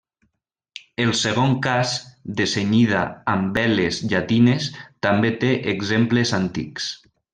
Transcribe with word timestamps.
El 1.03 1.11
segon 1.17 1.51
cas, 1.65 1.91
de 2.39 2.47
cenyida 2.53 3.03
amb 3.35 3.59
veles 3.61 4.01
llatines, 4.15 4.71
també 5.09 5.33
té 5.45 5.53
exemples 5.75 6.35
antics. 6.41 6.89